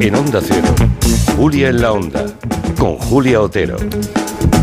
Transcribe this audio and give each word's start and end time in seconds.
En 0.00 0.14
Onda 0.14 0.40
Cero, 0.42 0.68
Julia 1.36 1.68
en 1.68 1.82
la 1.82 1.92
Onda, 1.92 2.24
con 2.78 2.96
Julia 2.96 3.40
Otero. 3.40 3.76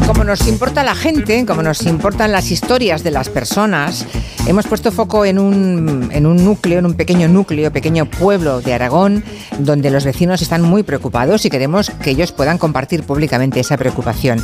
Como 0.08 0.24
nos 0.24 0.48
importa 0.48 0.84
la 0.84 0.96
gente, 0.96 1.46
como 1.46 1.62
nos 1.62 1.84
importan 1.84 2.32
las 2.32 2.50
historias 2.50 3.04
de 3.04 3.12
las 3.12 3.30
personas, 3.30 4.06
hemos 4.48 4.66
puesto 4.66 4.92
foco 4.92 5.26
en 5.26 5.38
un, 5.38 6.10
en 6.12 6.26
un 6.26 6.44
núcleo, 6.44 6.80
en 6.80 6.86
un 6.86 6.94
pequeño 6.94 7.28
núcleo, 7.28 7.72
pequeño 7.72 8.06
pueblo 8.06 8.62
de 8.62 8.74
Aragón, 8.74 9.24
donde 9.60 9.92
los 9.92 10.06
vecinos 10.06 10.42
están 10.42 10.62
muy 10.62 10.84
preocupados 10.84 11.46
y 11.46 11.50
queremos 11.50 11.90
que 11.90 12.12
ellos 12.12 12.32
puedan 12.32 12.58
compartir 12.58 13.04
públicamente 13.04 13.60
esa 13.60 13.78
preocupación. 13.78 14.42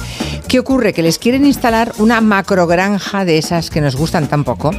¿Qué 0.47 0.59
ocurre? 0.59 0.93
Que 0.93 1.01
les 1.01 1.17
quieren 1.17 1.45
instalar 1.45 1.93
una 1.97 2.21
macrogranja 2.21 3.25
de 3.25 3.37
esas 3.37 3.69
que 3.69 3.81
nos 3.81 3.95
gustan 3.95 4.27
tan 4.27 4.43
poco 4.43 4.71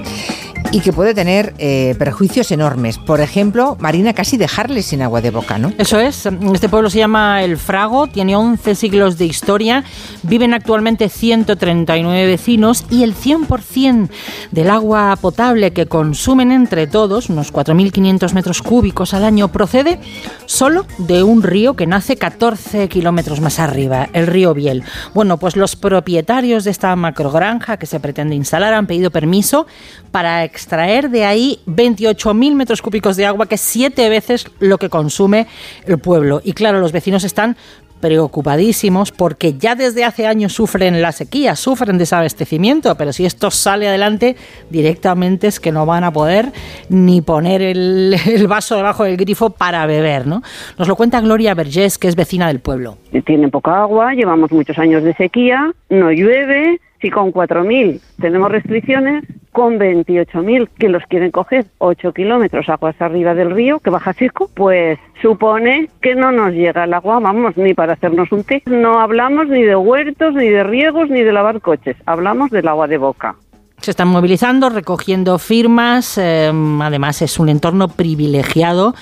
y 0.74 0.80
que 0.80 0.92
puede 0.92 1.14
tener 1.14 1.54
eh, 1.58 1.94
perjuicios 2.00 2.50
enormes. 2.50 2.98
Por 2.98 3.20
ejemplo, 3.20 3.76
Marina, 3.78 4.12
casi 4.12 4.36
dejarles 4.36 4.86
sin 4.86 5.02
agua 5.02 5.20
de 5.20 5.30
boca, 5.30 5.56
¿no? 5.56 5.72
Eso 5.78 6.00
es. 6.00 6.26
Este 6.52 6.68
pueblo 6.68 6.90
se 6.90 6.98
llama 6.98 7.44
El 7.44 7.58
Frago, 7.58 8.08
tiene 8.08 8.34
11 8.34 8.74
siglos 8.74 9.16
de 9.16 9.24
historia, 9.24 9.84
viven 10.24 10.52
actualmente 10.52 11.08
139 11.08 12.26
vecinos 12.26 12.86
y 12.90 13.04
el 13.04 13.14
100% 13.14 14.08
del 14.50 14.68
agua 14.68 15.16
potable 15.20 15.72
que 15.72 15.86
consumen 15.86 16.50
entre 16.50 16.88
todos, 16.88 17.30
unos 17.30 17.52
4.500 17.52 18.32
metros 18.32 18.60
cúbicos 18.60 19.14
al 19.14 19.24
año, 19.24 19.52
procede 19.52 20.00
solo 20.46 20.86
de 20.98 21.22
un 21.22 21.44
río 21.44 21.74
que 21.74 21.86
nace 21.86 22.16
14 22.16 22.88
kilómetros 22.88 23.40
más 23.40 23.60
arriba, 23.60 24.08
el 24.12 24.26
río 24.26 24.54
Biel. 24.54 24.82
Bueno, 25.14 25.38
pues 25.38 25.54
los 25.54 25.76
propietarios 25.76 26.64
de 26.64 26.72
esta 26.72 26.96
macrogranja 26.96 27.76
que 27.76 27.86
se 27.86 28.00
pretende 28.00 28.34
instalar 28.34 28.74
han 28.74 28.88
pedido 28.88 29.12
permiso 29.12 29.68
para 30.10 30.42
extraer 30.64 31.10
de 31.10 31.26
ahí 31.26 31.58
28.000 31.66 32.54
metros 32.54 32.80
cúbicos 32.80 33.16
de 33.16 33.26
agua, 33.26 33.46
que 33.46 33.56
es 33.56 33.60
siete 33.60 34.08
veces 34.08 34.46
lo 34.60 34.78
que 34.78 34.88
consume 34.88 35.46
el 35.86 35.98
pueblo. 35.98 36.40
Y 36.42 36.54
claro, 36.54 36.80
los 36.80 36.90
vecinos 36.90 37.22
están 37.22 37.56
preocupadísimos 38.00 39.12
porque 39.12 39.54
ya 39.54 39.74
desde 39.74 40.04
hace 40.04 40.26
años 40.26 40.52
sufren 40.52 41.00
la 41.00 41.12
sequía, 41.12 41.54
sufren 41.54 41.96
desabastecimiento, 41.96 42.94
pero 42.96 43.12
si 43.12 43.24
esto 43.24 43.50
sale 43.50 43.88
adelante 43.88 44.36
directamente 44.70 45.46
es 45.46 45.60
que 45.60 45.72
no 45.72 45.86
van 45.86 46.04
a 46.04 46.12
poder 46.12 46.52
ni 46.88 47.20
poner 47.20 47.62
el, 47.62 48.16
vaso 48.48 48.76
debajo 48.76 49.04
del 49.04 49.16
grifo 49.16 49.50
para 49.50 49.86
beber, 49.86 50.26
¿no? 50.26 50.42
Nos 50.78 50.88
lo 50.88 50.96
cuenta 50.96 51.20
Gloria 51.20 51.54
Vergés, 51.54 51.98
que 51.98 52.08
es 52.08 52.16
vecina 52.16 52.48
del 52.48 52.60
pueblo. 52.60 52.96
Tienen 53.24 53.50
poca 53.50 53.82
agua, 53.82 54.12
llevamos 54.14 54.50
muchos 54.52 54.78
años 54.78 55.02
de 55.02 55.14
sequía, 55.14 55.72
no 55.88 56.10
llueve, 56.10 56.80
si 57.00 57.10
con 57.10 57.32
4.000 57.32 58.00
tenemos 58.20 58.50
restricciones, 58.50 59.24
con 59.54 59.78
28.000 59.78 60.68
que 60.76 60.88
los 60.88 61.04
quieren 61.04 61.30
coger 61.30 61.66
8 61.78 62.12
kilómetros 62.12 62.68
aguas 62.68 63.00
arriba 63.00 63.34
del 63.34 63.52
río, 63.52 63.78
que 63.78 63.88
baja 63.88 64.12
seco, 64.12 64.50
pues 64.52 64.98
supone 65.22 65.88
que 66.02 66.16
no 66.16 66.32
nos 66.32 66.52
llega 66.52 66.82
el 66.82 66.92
agua, 66.92 67.20
vamos, 67.20 67.56
ni 67.56 67.72
para 67.72 67.92
hacernos 67.92 68.32
un 68.32 68.42
té. 68.42 68.64
No 68.66 68.98
hablamos 68.98 69.46
ni 69.46 69.62
de 69.62 69.76
huertos, 69.76 70.34
ni 70.34 70.48
de 70.48 70.64
riegos, 70.64 71.08
ni 71.08 71.22
de 71.22 71.32
lavar 71.32 71.60
coches, 71.60 71.96
hablamos 72.04 72.50
del 72.50 72.66
agua 72.66 72.88
de 72.88 72.98
boca. 72.98 73.36
Se 73.78 73.92
están 73.92 74.08
movilizando, 74.08 74.70
recogiendo 74.70 75.38
firmas. 75.38 76.18
Eh, 76.18 76.50
además, 76.80 77.22
es 77.22 77.38
un 77.38 77.48
entorno 77.48 77.88
privilegiado 77.88 78.94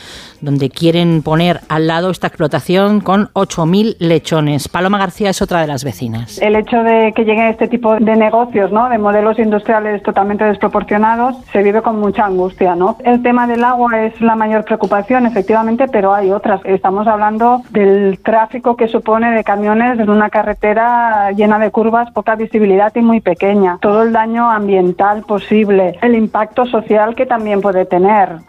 donde 0.43 0.69
quieren 0.69 1.23
poner 1.23 1.61
al 1.69 1.87
lado 1.87 2.11
esta 2.11 2.27
explotación 2.27 3.01
con 3.01 3.29
8.000 3.29 3.97
lechones. 3.99 4.69
Paloma 4.69 4.99
García 4.99 5.31
es 5.31 5.41
otra 5.41 5.61
de 5.61 5.67
las 5.67 5.85
vecinas. 5.85 6.39
El 6.43 6.57
hecho 6.57 6.83
de 6.83 7.13
que 7.15 7.25
lleguen 7.25 7.47
este 7.47 7.69
tipo 7.69 7.95
de 7.95 8.17
negocios, 8.17 8.71
¿no? 8.73 8.89
de 8.89 8.99
modelos 8.99 9.39
industriales 9.39 10.03
totalmente 10.03 10.45
desproporcionados, 10.45 11.37
se 11.53 11.63
vive 11.63 11.81
con 11.81 11.99
mucha 11.99 12.27
angustia. 12.27 12.75
¿no? 12.75 12.97
El 13.05 13.23
tema 13.23 13.47
del 13.47 13.65
agua 13.65 14.05
es 14.05 14.21
la 14.21 14.37
mayor 14.37 14.65
preocupación, 14.65 15.27
efectivamente, 15.27 15.87
pero 15.91 16.13
hay 16.13 16.31
otras. 16.31 16.61
Estamos 16.65 17.07
hablando 17.07 17.63
del 17.71 18.19
tráfico 18.23 18.77
que 18.77 18.89
supone 18.89 19.31
de 19.31 19.45
camiones 19.45 19.99
en 19.99 20.11
una 20.11 20.29
carretera 20.29 21.31
llena 21.33 21.59
de 21.59 21.71
curvas, 21.71 22.11
poca 22.11 22.35
visibilidad 22.35 22.93
y 22.95 23.01
muy 23.01 23.21
pequeña. 23.21 23.79
Todo 23.81 24.03
el 24.03 24.13
daño 24.13 24.51
ambiental 24.51 25.23
posible, 25.23 25.99
el 26.03 26.15
impacto 26.15 26.67
social 26.67 27.15
que 27.15 27.27
también 27.27 27.61
puede 27.61 27.85
tener. 27.87 28.41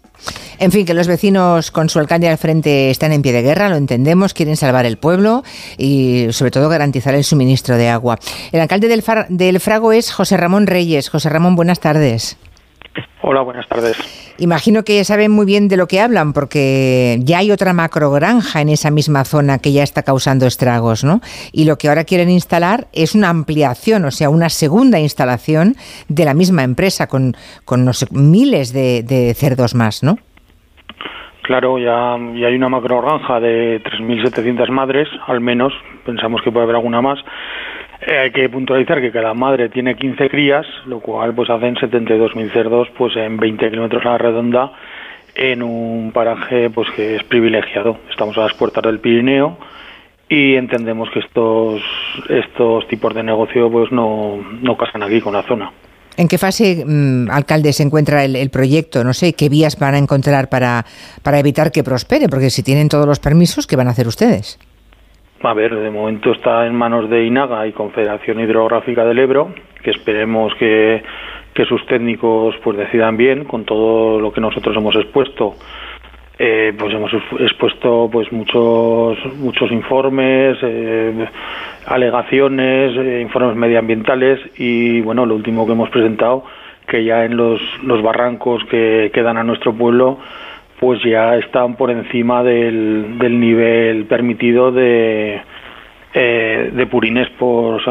En 0.60 0.72
fin, 0.72 0.86
que 0.86 0.94
los 0.94 1.08
vecinos 1.08 1.72
con 1.72 1.90
su 1.90 2.00
alcalde 2.00 2.30
al 2.30 2.38
frente 2.38 2.90
están 2.90 3.12
en 3.12 3.22
pie 3.22 3.34
de 3.34 3.42
guerra, 3.42 3.70
lo 3.70 3.76
entendemos, 3.76 4.34
quieren 4.34 4.56
salvar 4.56 4.86
el 4.86 4.98
pueblo 4.98 5.44
y 5.78 6.28
sobre 6.32 6.52
todo 6.52 6.70
garantizar 6.70 7.16
el 7.16 7.24
suministro 7.24 7.78
de 7.78 7.90
agua. 7.90 8.20
El 8.52 8.62
alcalde 8.62 8.88
del, 8.88 9.04
del 9.30 9.60
Frago 9.60 9.92
es 9.92 10.12
José 10.12 10.38
Ramón 10.38 10.68
Reyes. 10.68 11.10
José 11.10 11.30
Ramón, 11.30 11.56
buenas 11.56 11.80
tardes. 11.80 12.38
Hola, 13.24 13.42
buenas 13.42 13.68
tardes. 13.68 13.98
Imagino 14.38 14.84
que 14.84 15.04
saben 15.06 15.32
muy 15.32 15.46
bien 15.46 15.68
de 15.68 15.78
lo 15.78 15.88
que 15.88 16.02
hablan, 16.02 16.34
porque 16.34 17.20
ya 17.24 17.38
hay 17.40 17.52
otra 17.52 17.72
macrogranja 17.72 18.62
en 18.62 18.70
esa 18.70 18.92
misma 18.92 19.24
zona 19.24 19.60
que 19.60 19.72
ya 19.72 19.84
está 19.84 20.04
causando 20.04 20.46
estragos, 20.46 21.04
¿no? 21.04 21.22
Y 21.52 21.64
lo 21.66 21.78
que 21.78 21.88
ahora 21.88 22.04
quieren 22.04 22.30
instalar 22.30 22.88
es 22.92 23.16
una 23.16 23.30
ampliación, 23.30 24.06
o 24.06 24.12
sea, 24.12 24.30
una 24.30 24.50
segunda 24.50 25.00
instalación 25.00 25.78
de 26.10 26.26
la 26.26 26.34
misma 26.34 26.64
empresa 26.64 27.08
con, 27.08 27.38
con 27.64 27.86
no 27.86 27.94
sé, 27.94 28.08
miles 28.12 28.74
de, 28.74 29.04
de 29.04 29.34
cerdos 29.34 29.74
más, 29.74 30.04
¿no? 30.04 30.18
Claro, 31.44 31.78
ya, 31.78 32.14
hay 32.14 32.56
una 32.56 32.70
macrogranja 32.70 33.42
de 33.42 33.84
3.700 33.84 34.70
madres, 34.70 35.10
al 35.28 35.42
menos, 35.42 35.74
pensamos 36.06 36.42
que 36.42 36.52
puede 36.52 36.64
haber 36.64 36.78
alguna 36.78 37.02
más, 37.02 37.20
eh, 38.00 38.18
hay 38.18 38.32
que 38.32 38.48
puntualizar 38.48 39.02
que 39.02 39.12
cada 39.12 39.34
madre 39.34 39.68
tiene 39.68 39.96
15 39.96 40.30
crías, 40.30 40.66
lo 40.86 41.02
cual 41.02 41.36
pues 41.36 41.50
hacen 41.50 41.76
72.000 41.76 42.50
cerdos 42.54 42.88
pues 42.98 43.18
en 43.18 43.36
20 43.36 43.70
kilómetros 43.70 44.06
a 44.06 44.12
la 44.12 44.18
redonda 44.18 44.72
en 45.36 45.64
un 45.64 46.12
paraje 46.14 46.70
pues 46.70 46.90
que 46.92 47.18
es 47.18 47.24
privilegiado. 47.24 47.98
Estamos 48.10 48.38
a 48.38 48.44
las 48.44 48.54
puertas 48.54 48.82
del 48.84 49.00
Pirineo 49.00 49.58
y 50.30 50.56
entendemos 50.56 51.10
que 51.10 51.20
estos 51.20 51.82
estos 52.30 52.88
tipos 52.88 53.14
de 53.14 53.24
negocio 53.24 53.70
pues 53.70 53.92
no, 53.92 54.38
no 54.62 54.78
casan 54.78 55.04
aquí 55.04 55.20
con 55.20 55.34
la 55.34 55.44
zona. 55.44 55.72
¿En 56.16 56.28
qué 56.28 56.38
fase, 56.38 56.84
mm, 56.86 57.32
alcalde, 57.32 57.74
se 57.74 57.84
encuentra 57.84 58.24
el, 58.24 58.50
proyecto? 58.50 59.04
No 59.04 59.14
sé, 59.14 59.34
¿qué 59.34 59.50
vías 59.50 59.80
van 59.80 59.96
a 59.96 59.98
encontrar 59.98 60.50
para, 60.50 60.86
para 61.24 61.40
evitar 61.40 61.72
que 61.72 61.84
prospere? 61.84 62.30
Porque 62.30 62.50
si 62.50 62.62
tienen 62.64 62.90
todos 62.90 63.08
los 63.08 63.20
permisos, 63.20 63.66
¿qué 63.66 63.76
van 63.76 63.88
a 63.88 63.92
hacer 63.92 64.08
ustedes? 64.08 64.60
A 65.42 65.54
ver, 65.54 65.76
de 65.76 65.90
momento 65.90 66.32
está 66.32 66.66
en 66.68 66.76
manos 66.76 67.10
de 67.10 67.26
INAGA 67.26 67.68
y 67.68 67.74
Confederación 67.74 68.40
Hidrográfica 68.40 69.04
del 69.04 69.20
Ebro, 69.20 69.54
que 69.84 69.92
esperemos 69.92 70.54
que, 70.58 71.04
que 71.54 71.66
sus 71.66 71.86
técnicos 71.88 72.56
pues 72.64 72.78
decidan 72.78 73.18
bien 73.18 73.44
con 73.44 73.66
todo 73.66 74.22
lo 74.22 74.32
que 74.32 74.40
nosotros 74.40 74.76
hemos 74.78 74.96
expuesto. 74.96 75.56
Eh, 76.40 76.74
pues 76.78 76.92
hemos 76.94 77.12
expuesto 77.40 78.10
pues 78.12 78.32
muchos 78.32 79.18
muchos 79.38 79.72
informes, 79.72 80.58
eh, 80.64 81.28
alegaciones, 81.86 82.98
eh, 82.98 83.22
informes 83.22 83.56
medioambientales 83.56 84.40
y 84.58 85.02
bueno 85.02 85.28
lo 85.28 85.36
último 85.36 85.68
que 85.68 85.74
hemos 85.74 85.92
presentado 85.92 86.44
que 86.88 87.04
ya 87.04 87.24
en 87.24 87.38
los, 87.38 87.62
los 87.84 88.02
barrancos 88.02 88.64
que 88.66 89.12
quedan 89.14 89.38
a 89.38 89.44
nuestro 89.44 89.74
pueblo 89.74 90.18
pues 90.80 91.02
ya 91.04 91.36
están 91.38 91.76
por 91.76 91.92
encima 91.92 92.44
del, 92.44 93.18
del 93.18 93.40
nivel 93.40 94.06
permitido 94.06 94.72
de, 94.72 95.40
eh, 96.14 96.72
de 96.74 96.86
purines 96.88 97.30
por, 97.40 97.82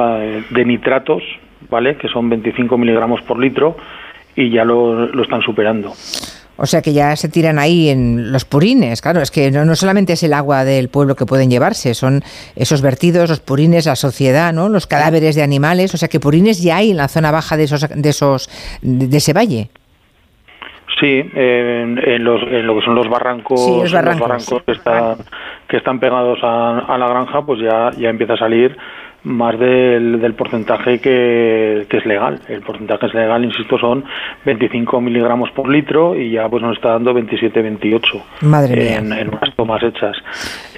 de 0.50 0.64
nitratos, 0.64 1.22
¿vale? 1.70 1.96
Que 1.96 2.08
son 2.08 2.28
25 2.28 2.76
miligramos 2.76 3.22
por 3.22 3.38
litro 3.38 3.76
y 4.36 4.50
ya 4.50 4.64
lo, 4.64 5.06
lo, 5.06 5.22
están 5.22 5.40
superando. 5.40 5.92
O 6.56 6.66
sea 6.66 6.82
que 6.82 6.92
ya 6.92 7.16
se 7.16 7.28
tiran 7.28 7.58
ahí 7.58 7.88
en 7.88 8.30
los 8.30 8.44
purines, 8.44 9.00
claro, 9.00 9.20
es 9.20 9.30
que 9.30 9.50
no, 9.50 9.64
no, 9.64 9.74
solamente 9.74 10.12
es 10.12 10.22
el 10.22 10.34
agua 10.34 10.64
del 10.64 10.88
pueblo 10.88 11.16
que 11.16 11.24
pueden 11.24 11.50
llevarse, 11.50 11.94
son 11.94 12.22
esos 12.56 12.82
vertidos, 12.82 13.30
los 13.30 13.40
purines, 13.40 13.86
la 13.86 13.96
sociedad, 13.96 14.52
¿no? 14.52 14.68
Los 14.68 14.86
cadáveres 14.86 15.34
de 15.34 15.42
animales, 15.42 15.94
o 15.94 15.96
sea 15.96 16.08
que 16.08 16.20
purines 16.20 16.62
ya 16.62 16.76
hay 16.76 16.90
en 16.90 16.98
la 16.98 17.08
zona 17.08 17.30
baja 17.30 17.56
de 17.56 17.64
esos 17.64 17.88
de 17.88 18.08
esos 18.08 18.48
de 18.82 19.16
ese 19.16 19.32
valle. 19.32 19.70
Sí, 21.00 21.06
en, 21.34 21.98
en, 21.98 22.22
los, 22.22 22.42
en, 22.42 22.66
lo 22.66 22.78
que 22.78 22.84
son 22.84 22.94
los 22.94 23.08
barrancos, 23.08 23.64
sí, 23.64 23.80
los 23.80 23.92
barrancos, 23.92 24.20
los 24.20 24.28
barrancos 24.28 24.62
que, 24.62 24.72
está, 24.72 25.16
que, 25.66 25.78
están 25.78 25.98
pegados 25.98 26.38
a, 26.42 26.78
a, 26.80 26.98
la 26.98 27.08
granja, 27.08 27.42
pues 27.44 27.60
ya, 27.60 27.90
ya 27.98 28.10
empieza 28.10 28.34
a 28.34 28.36
salir 28.36 28.76
más 29.24 29.58
del, 29.58 30.20
del 30.20 30.34
porcentaje 30.34 30.98
que, 30.98 31.86
que, 31.88 31.96
es 31.96 32.06
legal. 32.06 32.40
El 32.48 32.60
porcentaje 32.62 33.06
es 33.06 33.14
legal, 33.14 33.44
insisto, 33.44 33.78
son 33.78 34.04
25 34.44 35.00
miligramos 35.00 35.50
por 35.52 35.68
litro 35.68 36.16
y 36.16 36.32
ya 36.32 36.48
pues 36.48 36.62
nos 36.62 36.76
está 36.76 36.90
dando 36.90 37.14
27-28 37.14 38.22
en, 38.70 39.12
en, 39.12 39.28
unas 39.28 39.54
tomas 39.54 39.82
hechas. 39.82 40.16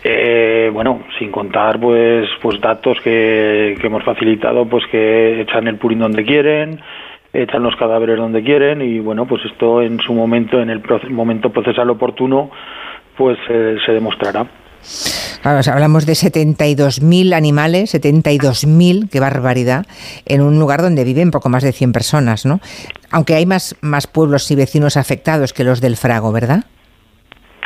Eh, 0.02 0.70
bueno, 0.72 1.04
sin 1.18 1.30
contar 1.30 1.80
pues 1.80 2.28
pues 2.42 2.60
datos 2.60 2.98
que, 3.02 3.76
que 3.80 3.86
hemos 3.86 4.04
facilitado, 4.04 4.66
pues 4.66 4.84
que 4.90 5.40
echan 5.40 5.66
el 5.66 5.76
purín 5.76 6.00
donde 6.00 6.24
quieren, 6.24 6.80
echan 7.32 7.62
los 7.62 7.74
cadáveres 7.76 8.18
donde 8.18 8.42
quieren 8.42 8.82
y 8.82 9.00
bueno, 9.00 9.26
pues 9.26 9.44
esto 9.44 9.82
en 9.82 9.98
su 10.00 10.12
momento, 10.12 10.60
en 10.60 10.70
el 10.70 10.82
momento 11.10 11.50
procesal 11.50 11.88
oportuno, 11.90 12.50
pues 13.16 13.38
eh, 13.48 13.76
se 13.84 13.92
demostrará. 13.92 14.46
Claro, 15.44 15.58
o 15.58 15.62
sea, 15.62 15.74
hablamos 15.74 16.06
de 16.06 16.14
72.000 16.14 17.34
animales, 17.34 17.94
72.000, 17.94 19.10
qué 19.10 19.20
barbaridad, 19.20 19.84
en 20.24 20.40
un 20.40 20.58
lugar 20.58 20.80
donde 20.80 21.04
viven 21.04 21.30
poco 21.30 21.50
más 21.50 21.62
de 21.62 21.72
100 21.72 21.92
personas, 21.92 22.46
¿no? 22.46 22.60
Aunque 23.12 23.34
hay 23.34 23.44
más, 23.44 23.76
más 23.82 24.06
pueblos 24.06 24.50
y 24.50 24.56
vecinos 24.56 24.96
afectados 24.96 25.52
que 25.52 25.62
los 25.62 25.82
del 25.82 25.98
Frago, 25.98 26.32
¿verdad? 26.32 26.64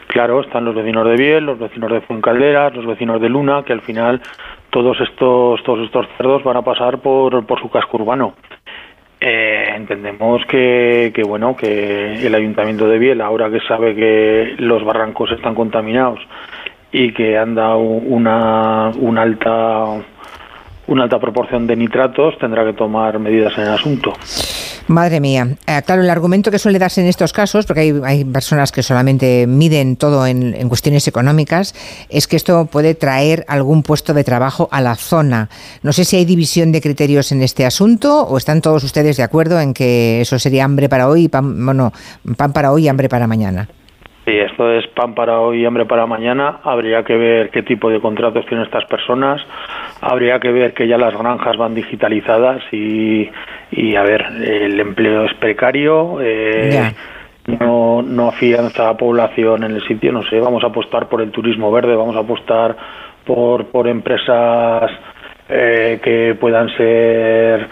claro, 0.08 0.40
están 0.40 0.64
los 0.64 0.74
vecinos 0.74 1.06
de 1.06 1.14
Biel, 1.14 1.46
los 1.46 1.60
vecinos 1.60 1.92
de 1.92 2.00
Fuencalderas, 2.00 2.74
los 2.74 2.84
vecinos 2.84 3.20
de 3.20 3.28
Luna, 3.28 3.62
que 3.64 3.74
al 3.74 3.82
final 3.82 4.20
todos 4.70 5.00
estos, 5.00 5.62
todos 5.62 5.84
estos 5.84 6.04
cerdos 6.16 6.42
van 6.42 6.56
a 6.56 6.62
pasar 6.62 6.98
por, 6.98 7.46
por 7.46 7.60
su 7.60 7.70
casco 7.70 7.98
urbano. 7.98 8.34
Eh, 9.20 9.72
entendemos 9.76 10.44
que, 10.46 11.12
que, 11.14 11.22
bueno 11.22 11.54
que 11.54 12.26
el 12.26 12.34
ayuntamiento 12.34 12.88
de 12.88 12.98
Biel 12.98 13.20
ahora 13.20 13.48
que 13.50 13.60
sabe 13.60 13.94
que 13.94 14.56
los 14.58 14.84
barrancos 14.84 15.30
están 15.30 15.54
contaminados 15.54 16.18
y 16.92 17.12
que 17.12 17.36
anda 17.36 17.76
una, 17.76 18.90
una 18.98 19.22
alta 19.22 20.02
una 20.88 21.04
alta 21.04 21.18
proporción 21.20 21.66
de 21.66 21.76
nitratos 21.76 22.38
tendrá 22.38 22.64
que 22.64 22.72
tomar 22.72 23.18
medidas 23.18 23.52
en 23.58 23.64
el 23.64 23.74
asunto. 23.74 24.14
Madre 24.88 25.20
mía. 25.20 25.46
Eh, 25.66 25.82
claro, 25.84 26.00
el 26.00 26.08
argumento 26.08 26.50
que 26.50 26.58
suele 26.58 26.78
darse 26.78 27.02
en 27.02 27.08
estos 27.08 27.34
casos, 27.34 27.66
porque 27.66 27.80
hay, 27.80 28.00
hay 28.02 28.24
personas 28.24 28.72
que 28.72 28.82
solamente 28.82 29.46
miden 29.46 29.96
todo 29.96 30.26
en, 30.26 30.54
en, 30.54 30.66
cuestiones 30.70 31.06
económicas, 31.06 31.74
es 32.08 32.26
que 32.26 32.36
esto 32.36 32.64
puede 32.64 32.94
traer 32.94 33.44
algún 33.48 33.82
puesto 33.82 34.14
de 34.14 34.24
trabajo 34.24 34.66
a 34.72 34.80
la 34.80 34.94
zona. 34.94 35.50
No 35.82 35.92
sé 35.92 36.06
si 36.06 36.16
hay 36.16 36.24
división 36.24 36.72
de 36.72 36.80
criterios 36.80 37.32
en 37.32 37.42
este 37.42 37.66
asunto 37.66 38.22
o 38.22 38.38
están 38.38 38.62
todos 38.62 38.82
ustedes 38.82 39.18
de 39.18 39.24
acuerdo 39.24 39.60
en 39.60 39.74
que 39.74 40.22
eso 40.22 40.38
sería 40.38 40.64
hambre 40.64 40.88
para 40.88 41.06
hoy, 41.06 41.28
pan, 41.28 41.66
bueno, 41.66 41.92
pan 42.38 42.54
para 42.54 42.72
hoy 42.72 42.86
y 42.86 42.88
hambre 42.88 43.10
para 43.10 43.26
mañana. 43.26 43.68
Sí, 44.28 44.38
esto 44.38 44.70
es 44.70 44.86
pan 44.88 45.14
para 45.14 45.40
hoy 45.40 45.62
y 45.62 45.64
hambre 45.64 45.86
para 45.86 46.04
mañana. 46.04 46.58
Habría 46.62 47.02
que 47.02 47.16
ver 47.16 47.48
qué 47.48 47.62
tipo 47.62 47.88
de 47.88 47.98
contratos 47.98 48.44
tienen 48.44 48.66
estas 48.66 48.84
personas. 48.84 49.40
Habría 50.02 50.38
que 50.38 50.52
ver 50.52 50.74
que 50.74 50.86
ya 50.86 50.98
las 50.98 51.16
granjas 51.16 51.56
van 51.56 51.74
digitalizadas 51.74 52.62
y, 52.70 53.26
y 53.70 53.96
a 53.96 54.02
ver, 54.02 54.26
el 54.44 54.78
empleo 54.78 55.24
es 55.24 55.32
precario. 55.32 56.18
Eh, 56.20 56.92
no, 57.46 58.02
no 58.02 58.28
afianza 58.28 58.82
a 58.82 58.92
la 58.92 58.96
población 58.98 59.64
en 59.64 59.76
el 59.76 59.88
sitio, 59.88 60.12
no 60.12 60.22
sé, 60.24 60.38
vamos 60.38 60.62
a 60.62 60.66
apostar 60.66 61.08
por 61.08 61.22
el 61.22 61.30
turismo 61.30 61.72
verde, 61.72 61.96
vamos 61.96 62.14
a 62.14 62.18
apostar 62.18 62.76
por, 63.24 63.68
por 63.68 63.88
empresas 63.88 64.90
eh, 65.48 66.00
que 66.04 66.36
puedan 66.38 66.68
ser 66.76 67.66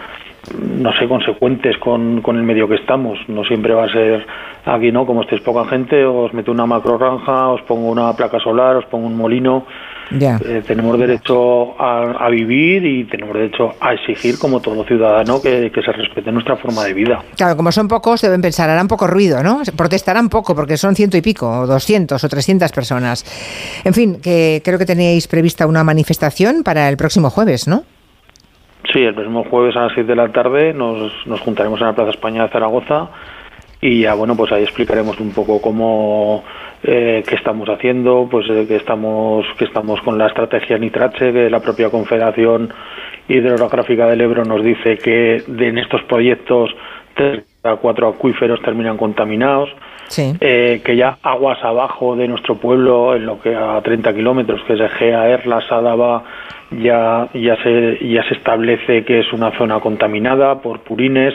no 0.53 0.91
sé, 0.93 1.07
consecuentes 1.07 1.77
con, 1.77 2.21
con 2.21 2.37
el 2.37 2.43
medio 2.43 2.67
que 2.67 2.75
estamos. 2.75 3.17
No 3.27 3.43
siempre 3.43 3.73
va 3.73 3.85
a 3.85 3.91
ser 3.91 4.25
aquí, 4.65 4.91
¿no? 4.91 5.05
Como 5.05 5.21
estéis 5.21 5.41
poca 5.41 5.65
gente, 5.65 6.05
os 6.05 6.33
meto 6.33 6.51
una 6.51 6.65
macro 6.65 6.97
granja, 6.97 7.49
os 7.49 7.61
pongo 7.61 7.89
una 7.89 8.13
placa 8.13 8.39
solar, 8.39 8.75
os 8.77 8.85
pongo 8.85 9.07
un 9.07 9.17
molino. 9.17 9.65
Ya. 10.11 10.39
Eh, 10.45 10.63
tenemos 10.65 10.97
derecho 10.97 11.79
a, 11.79 12.25
a, 12.25 12.29
vivir 12.29 12.85
y 12.85 13.03
tenemos 13.05 13.35
derecho 13.35 13.75
a 13.81 13.93
exigir, 13.93 14.39
como 14.39 14.61
todo 14.61 14.85
ciudadano, 14.85 15.41
que, 15.41 15.69
que, 15.69 15.81
se 15.81 15.91
respete 15.91 16.31
nuestra 16.31 16.55
forma 16.55 16.85
de 16.85 16.93
vida. 16.93 17.21
Claro, 17.35 17.57
como 17.57 17.73
son 17.73 17.89
pocos, 17.89 18.21
deben 18.21 18.41
pensar, 18.41 18.69
harán 18.69 18.87
poco 18.87 19.05
ruido, 19.07 19.43
¿no? 19.43 19.61
Protestarán 19.75 20.29
poco, 20.29 20.55
porque 20.55 20.77
son 20.77 20.95
ciento 20.95 21.17
y 21.17 21.21
pico, 21.21 21.49
o 21.49 21.67
doscientos, 21.67 22.23
o 22.23 22.29
trescientas 22.29 22.71
personas. 22.71 23.25
En 23.83 23.93
fin, 23.93 24.21
que 24.21 24.61
creo 24.63 24.79
que 24.79 24.85
tenéis 24.85 25.27
prevista 25.27 25.67
una 25.67 25.83
manifestación 25.83 26.63
para 26.63 26.87
el 26.87 26.95
próximo 26.95 27.29
jueves, 27.29 27.67
¿no? 27.67 27.83
Sí, 28.93 29.03
el 29.03 29.13
próximo 29.13 29.43
jueves 29.43 29.75
a 29.75 29.83
las 29.83 29.93
6 29.93 30.07
de 30.07 30.15
la 30.15 30.31
tarde 30.31 30.73
nos, 30.73 31.11
nos 31.25 31.41
juntaremos 31.41 31.79
en 31.81 31.87
la 31.87 31.95
Plaza 31.95 32.11
España 32.11 32.43
de 32.43 32.49
Zaragoza 32.49 33.09
y 33.81 34.01
ya 34.01 34.13
bueno 34.15 34.35
pues 34.35 34.51
ahí 34.51 34.63
explicaremos 34.63 35.19
un 35.19 35.31
poco 35.31 35.61
cómo 35.61 36.43
eh, 36.83 37.23
qué 37.27 37.35
estamos 37.35 37.67
haciendo 37.69 38.27
pues 38.29 38.47
eh, 38.49 38.65
que 38.67 38.77
estamos 38.77 39.45
que 39.57 39.65
estamos 39.65 40.01
con 40.01 40.17
la 40.17 40.27
estrategia 40.27 40.77
Nitrache 40.77 41.31
que 41.31 41.49
la 41.49 41.59
propia 41.59 41.89
Confederación 41.89 42.73
Hidrográfica 43.27 44.07
del 44.07 44.21
Ebro 44.21 44.45
nos 44.45 44.63
dice 44.63 44.97
que 44.97 45.43
en 45.47 45.77
estos 45.77 46.01
proyectos 46.03 46.71
cuatro 47.75 48.07
acuíferos 48.07 48.61
terminan 48.61 48.97
contaminados 48.97 49.69
sí. 50.07 50.33
eh, 50.39 50.81
que 50.83 50.95
ya 50.95 51.17
aguas 51.21 51.63
abajo 51.63 52.15
de 52.15 52.27
nuestro 52.27 52.55
pueblo 52.55 53.15
en 53.15 53.25
lo 53.25 53.39
que 53.39 53.55
a 53.55 53.81
30 53.81 54.13
kilómetros 54.13 54.61
que 54.63 54.73
es 54.73 54.79
Egea 54.79 55.27
Erla 55.29 55.61
Sadaba 55.67 56.23
ya 56.71 57.27
ya 57.33 57.55
se 57.63 57.97
ya 58.07 58.23
se 58.27 58.35
establece 58.35 59.03
que 59.05 59.19
es 59.19 59.31
una 59.33 59.51
zona 59.57 59.79
contaminada 59.79 60.61
por 60.61 60.81
purines. 60.81 61.33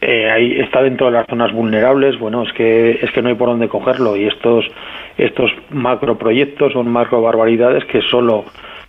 Eh, 0.00 0.30
ahí 0.30 0.60
está 0.60 0.82
dentro 0.82 1.06
de 1.06 1.12
las 1.12 1.26
zonas 1.26 1.52
vulnerables. 1.52 2.18
Bueno 2.18 2.42
es 2.42 2.52
que 2.52 2.98
es 3.02 3.10
que 3.10 3.22
no 3.22 3.28
hay 3.28 3.34
por 3.34 3.48
dónde 3.48 3.68
cogerlo. 3.68 4.16
Y 4.16 4.26
estos 4.26 4.64
estos 5.18 5.50
macroproyectos 5.70 6.72
son 6.72 6.88
macro 6.90 7.22
barbaridades 7.22 7.84
que 7.86 8.02
solo 8.02 8.44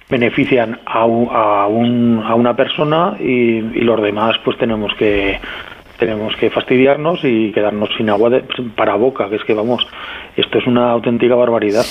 benefician 0.09 0.79
a, 0.85 1.05
un, 1.05 1.27
a, 1.29 1.67
un, 1.67 2.23
a 2.25 2.33
una 2.35 2.55
persona 2.55 3.17
y, 3.19 3.57
y 3.57 3.81
los 3.81 4.01
demás 4.01 4.37
pues 4.43 4.57
tenemos 4.57 4.93
que 4.93 5.37
tenemos 5.97 6.35
que 6.37 6.49
fastidiarnos 6.49 7.19
y 7.23 7.51
quedarnos 7.51 7.89
sin 7.97 8.09
agua 8.09 8.29
de, 8.29 8.43
para 8.75 8.95
boca, 8.95 9.29
que 9.29 9.35
es 9.35 9.43
que 9.43 9.53
vamos, 9.53 9.85
esto 10.35 10.59
es 10.59 10.67
una 10.67 10.91
auténtica 10.91 11.35
barbaridad. 11.35 11.85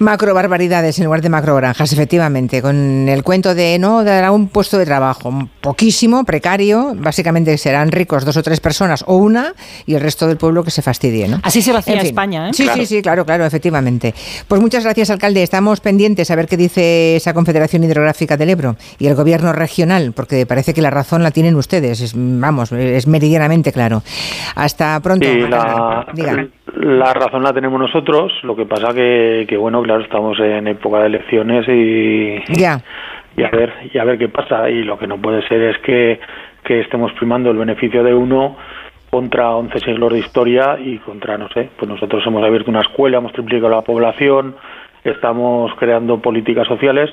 Macro 0.00 0.32
barbaridades 0.32 0.96
en 0.98 1.06
lugar 1.06 1.22
de 1.22 1.28
macro 1.28 1.56
granjas, 1.56 1.92
efectivamente, 1.92 2.62
con 2.62 3.08
el 3.08 3.24
cuento 3.24 3.54
de 3.56 3.78
no 3.80 4.04
dará 4.04 4.30
un 4.30 4.48
puesto 4.48 4.78
de 4.78 4.86
trabajo 4.86 5.48
poquísimo, 5.60 6.24
precario, 6.24 6.94
básicamente 6.96 7.58
serán 7.58 7.90
ricos 7.90 8.24
dos 8.24 8.36
o 8.36 8.42
tres 8.44 8.60
personas 8.60 9.02
o 9.08 9.16
una 9.16 9.54
y 9.86 9.94
el 9.94 10.00
resto 10.00 10.28
del 10.28 10.36
pueblo 10.36 10.62
que 10.62 10.70
se 10.70 10.82
fastidie, 10.82 11.26
¿no? 11.26 11.40
Así 11.42 11.62
se 11.62 11.72
vacía 11.72 11.94
en 11.94 12.00
fin. 12.00 12.08
España, 12.10 12.48
¿eh? 12.48 12.52
Sí, 12.54 12.62
claro. 12.62 12.80
sí, 12.80 12.86
sí, 12.86 13.02
claro, 13.02 13.26
claro, 13.26 13.44
efectivamente. 13.44 14.14
Pues 14.46 14.60
muchas 14.60 14.84
gracias, 14.84 15.10
alcalde. 15.10 15.42
Estamos 15.42 15.80
pendientes 15.80 16.30
a 16.30 16.36
ver 16.36 16.46
qué 16.46 16.56
dice 16.56 17.16
esa 17.16 17.34
Confederación 17.34 17.82
Hidrográfica 17.82 18.36
del 18.36 18.50
Ebro 18.50 18.76
y 19.00 19.08
el 19.08 19.16
gobierno 19.16 19.52
regional, 19.52 20.12
porque 20.12 20.46
parece 20.46 20.74
que 20.74 20.82
la 20.82 20.90
razón 20.90 21.24
la 21.24 21.32
tienen 21.32 21.56
ustedes, 21.56 22.00
es, 22.00 22.12
vamos, 22.14 22.70
es 22.70 23.08
meridianamente 23.08 23.72
claro. 23.72 24.04
Hasta 24.54 25.00
pronto. 25.00 25.26
Sí, 25.26 25.40
la, 25.40 26.06
la, 26.76 27.12
razón 27.14 27.42
la 27.42 27.52
tenemos 27.52 27.80
nosotros, 27.80 28.32
lo 28.42 28.56
que 28.56 28.66
pasa 28.66 28.94
que, 28.94 29.46
que, 29.48 29.56
bueno, 29.56 29.82
claro, 29.82 30.02
estamos 30.02 30.38
en 30.40 30.66
época 30.66 31.00
de 31.00 31.06
elecciones 31.06 31.66
y, 31.68 32.60
ya. 32.60 32.80
y 33.36 33.42
a 33.42 33.50
ver 33.50 33.72
y 33.92 33.98
a 33.98 34.04
ver 34.04 34.18
qué 34.18 34.28
pasa 34.28 34.68
y 34.70 34.82
lo 34.82 34.98
que 34.98 35.06
no 35.06 35.18
puede 35.18 35.46
ser 35.48 35.62
es 35.62 35.78
que, 35.78 36.20
que 36.64 36.80
estemos 36.80 37.12
primando 37.12 37.50
el 37.50 37.56
beneficio 37.56 38.02
de 38.02 38.14
uno 38.14 38.56
contra 39.10 39.56
11 39.56 39.78
siglos 39.80 40.12
de 40.12 40.18
historia 40.18 40.78
y 40.78 40.98
contra, 40.98 41.38
no 41.38 41.48
sé, 41.48 41.70
pues 41.76 41.88
nosotros 41.88 42.22
hemos 42.26 42.44
abierto 42.44 42.70
una 42.70 42.80
escuela, 42.80 43.18
hemos 43.18 43.32
triplicado 43.32 43.70
la 43.70 43.82
población, 43.82 44.54
estamos 45.04 45.72
creando 45.78 46.20
políticas 46.20 46.66
sociales 46.66 47.10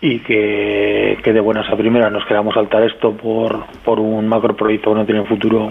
y 0.00 0.18
que, 0.18 1.18
que, 1.22 1.32
de 1.32 1.40
buenas 1.40 1.70
a 1.70 1.76
primeras 1.76 2.12
nos 2.12 2.24
queramos 2.26 2.54
saltar 2.54 2.82
esto 2.82 3.12
por, 3.12 3.64
por 3.84 4.00
un 4.00 4.28
macroproyecto 4.28 4.90
que 4.90 4.98
no 4.98 5.06
tiene 5.06 5.24
futuro, 5.24 5.70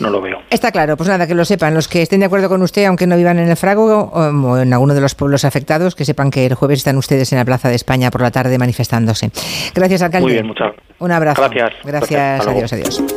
no 0.00 0.10
lo 0.10 0.20
veo. 0.20 0.38
Está 0.50 0.72
claro, 0.72 0.96
pues 0.96 1.08
nada, 1.08 1.26
que 1.26 1.34
lo 1.34 1.44
sepan. 1.44 1.74
Los 1.74 1.88
que 1.88 2.02
estén 2.02 2.20
de 2.20 2.26
acuerdo 2.26 2.48
con 2.48 2.62
usted, 2.62 2.84
aunque 2.84 3.06
no 3.06 3.16
vivan 3.16 3.38
en 3.38 3.48
el 3.48 3.56
Frago 3.56 4.10
o 4.12 4.58
en 4.58 4.72
alguno 4.72 4.94
de 4.94 5.00
los 5.00 5.14
pueblos 5.14 5.44
afectados, 5.44 5.94
que 5.94 6.04
sepan 6.04 6.30
que 6.30 6.46
el 6.46 6.54
jueves 6.54 6.78
están 6.78 6.96
ustedes 6.96 7.32
en 7.32 7.38
la 7.38 7.44
Plaza 7.44 7.68
de 7.68 7.74
España 7.74 8.10
por 8.10 8.22
la 8.22 8.30
tarde 8.30 8.58
manifestándose. 8.58 9.30
Gracias, 9.74 10.02
alcalde. 10.02 10.24
Muy 10.24 10.32
bien, 10.32 10.46
muchas 10.46 10.72
Un 10.98 11.12
abrazo. 11.12 11.42
Gracias. 11.42 11.72
Gracias, 11.84 12.10
Gracias. 12.10 12.46
adiós, 12.46 12.72
adiós. 12.72 13.02